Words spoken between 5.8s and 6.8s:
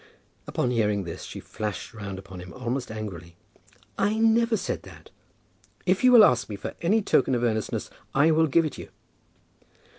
"If you will ask me for